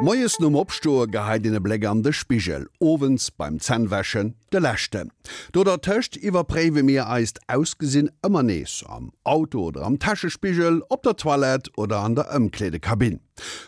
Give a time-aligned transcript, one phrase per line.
[0.00, 5.08] Moies nom Opstoer geheidene Bläg an de Spichel, Owens beim Zennwäschen de Lächte.
[5.50, 11.02] Do der töcht iwwer mir eist ausgesinn ëmmer nees am Auto oder am Taschespichel, op
[11.02, 13.18] der Toilet oder an der ëmkledekabin.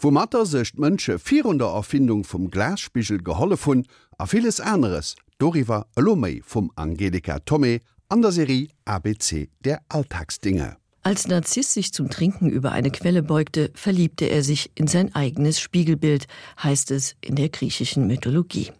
[0.00, 3.86] Wo Matter secht Mënsche 400 Erfindung vum Glasspichel geholle vun,
[4.18, 10.76] a vieles Äneres, Doriwer Lomei vum Angelika Tommy an der Serie ABC der Alltagsdinge.
[11.06, 15.60] Als Narziss sich zum Trinken über eine Quelle beugte, verliebte er sich in sein eigenes
[15.60, 16.26] Spiegelbild,
[16.60, 18.72] heißt es in der griechischen Mythologie.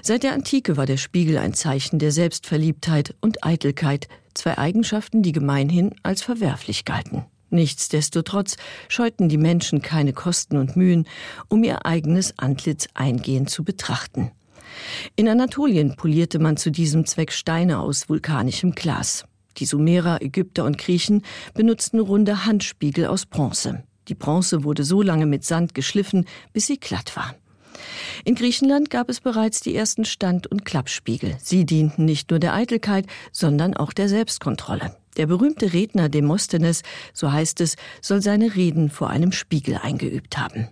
[0.00, 5.32] Seit der Antike war der Spiegel ein Zeichen der Selbstverliebtheit und Eitelkeit, zwei Eigenschaften, die
[5.32, 7.24] gemeinhin als verwerflich galten.
[7.50, 8.56] Nichtsdestotrotz
[8.88, 11.08] scheuten die Menschen keine Kosten und Mühen,
[11.48, 14.30] um ihr eigenes Antlitz eingehend zu betrachten.
[15.16, 19.24] In Anatolien polierte man zu diesem Zweck Steine aus vulkanischem Glas.
[19.58, 21.22] Die Sumerer, Ägypter und Griechen
[21.54, 23.84] benutzten runde Handspiegel aus Bronze.
[24.08, 27.34] Die Bronze wurde so lange mit Sand geschliffen, bis sie glatt war.
[28.24, 31.36] In Griechenland gab es bereits die ersten Stand- und Klappspiegel.
[31.42, 34.96] Sie dienten nicht nur der Eitelkeit, sondern auch der Selbstkontrolle.
[35.16, 40.68] Der berühmte Redner Demosthenes, so heißt es, soll seine Reden vor einem Spiegel eingeübt haben.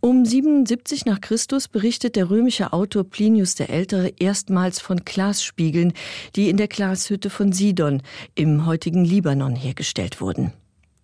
[0.00, 5.92] Um 77 nach Christus berichtet der römische Autor Plinius der Ältere erstmals von Glasspiegeln,
[6.36, 8.02] die in der Glashütte von Sidon
[8.36, 10.52] im heutigen Libanon hergestellt wurden.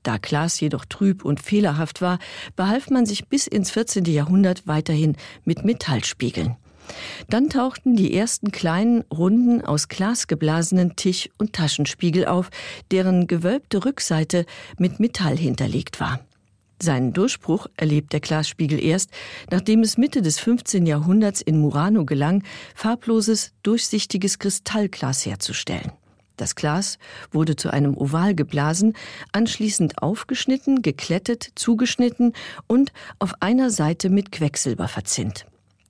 [0.04, 2.20] Da Glas jedoch trüb und fehlerhaft war,
[2.54, 4.04] behalf man sich bis ins 14.
[4.04, 6.54] Jahrhundert weiterhin mit Metallspiegeln.
[7.28, 12.50] Dann tauchten die ersten kleinen, runden, aus Glas geblasenen Tisch- und Taschenspiegel auf,
[12.92, 14.46] deren gewölbte Rückseite
[14.78, 16.20] mit Metall hinterlegt war.
[16.82, 19.10] Seinen Durchbruch erlebt der Glasspiegel erst,
[19.50, 20.86] nachdem es Mitte des 15.
[20.86, 22.42] Jahrhunderts in Murano gelang,
[22.74, 25.92] farbloses, durchsichtiges Kristallglas herzustellen.
[26.36, 26.98] Das Glas
[27.30, 28.94] wurde zu einem Oval geblasen,
[29.32, 32.32] anschließend aufgeschnitten, geklettet, zugeschnitten
[32.66, 35.46] und auf einer Seite mit Quecksilber verzinnt.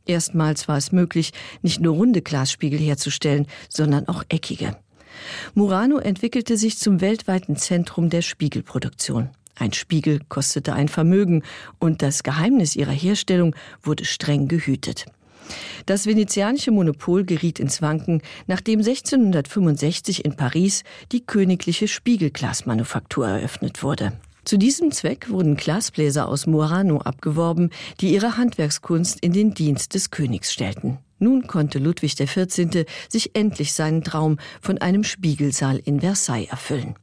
[0.07, 1.33] Erstmals war es möglich,
[1.63, 4.77] nicht nur runde Glasspiegel herzustellen, sondern auch eckige.
[5.55, 9.31] Murano entwickelte sich zum weltweiten Zentrum der Spiegelproduktion.
[9.57, 11.43] Ein Spiegel kostete ein Vermögen
[11.79, 15.07] und das Geheimnis ihrer Herstellung wurde streng gehütet.
[15.87, 20.83] Das venezianische Monopol geriet ins Wanken, nachdem 1665 in Paris
[21.13, 24.13] die königliche Spiegelglasmanufaktur eröffnet wurde.
[24.45, 27.71] Zu diesem Zweck wurden Glasbläser aus Murano abgeworben,
[28.01, 30.99] die ihre Handwerkskunst in den Dienst des Königs stellten.
[31.19, 32.85] Nun konnte Ludwig XIV.
[33.09, 36.95] sich endlich seinen Traum von einem Spiegelsaal in Versailles erfüllen.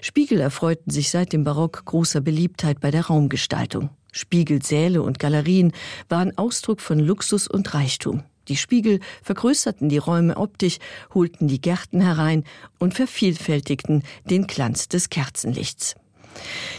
[0.00, 3.90] Spiegel erfreuten sich seit dem Barock großer Beliebtheit bei der Raumgestaltung.
[4.12, 5.72] Spiegelsäle und Galerien
[6.08, 8.22] waren Ausdruck von Luxus und Reichtum.
[8.48, 10.78] Die Spiegel vergrößerten die Räume optisch,
[11.12, 12.44] holten die Gärten herein
[12.78, 15.96] und vervielfältigten den Glanz des Kerzenlichts.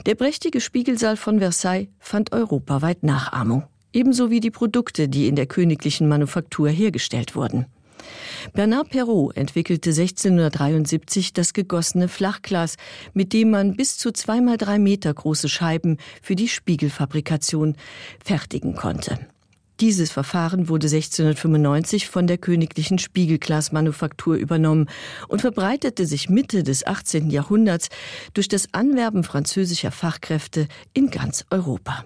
[0.06, 5.48] Der prächtige Spiegelsaal von Versailles fand europaweit Nachahmung, ebenso wie die Produkte, die in der
[5.48, 7.66] königlichen Manufaktur hergestellt wurden.
[8.54, 12.76] Bernard Perrault entwickelte 1673 das gegossene Flachglas,
[13.14, 17.76] mit dem man bis zu zweimal drei Meter große Scheiben für die Spiegelfabrikation
[18.24, 19.20] fertigen konnte.
[19.80, 24.90] Dieses Verfahren wurde 1695 von der königlichen Spiegelglasmanufaktur übernommen
[25.28, 27.30] und verbreitete sich Mitte des 18.
[27.30, 27.90] Jahrhunderts
[28.34, 32.06] durch das Anwerben französischer Fachkräfte in ganz Europa.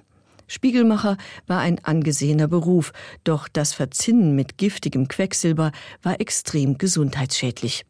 [0.51, 1.15] Spiegelmacher
[1.47, 2.91] war ein angesehener Beruf,
[3.23, 5.71] doch das Verzinnen mit giftigem Quecksilber
[6.03, 7.85] war extrem gesundheitsschädlich.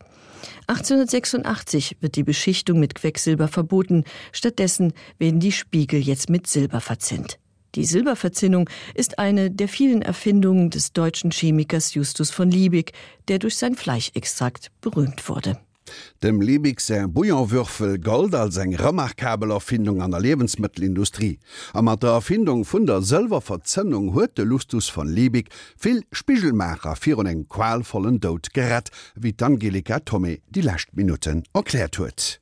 [0.68, 7.40] 1886 wird die Beschichtung mit Quecksilber verboten, stattdessen werden die Spiegel jetzt mit Silber verzinnt.
[7.74, 12.92] Die Silberverzinnung ist eine der vielen Erfindungen des deutschen Chemikers Justus von Liebig,
[13.28, 15.58] der durch sein Fleischextrakt berühmt wurde.
[16.24, 21.40] Dem Liebig se Bouillonwürfel gold als eng remarkabel Erfindung an der Lebensmittelindustrie.
[21.74, 27.18] Am mat der Erfindung vun der selver Verzennung huet Lustus von Liebig vill Spichelmacher fir
[27.18, 32.41] un eng qualvollen Dod gerett, wie d'Angelika Tommy die Lächtminuten erklärt huet.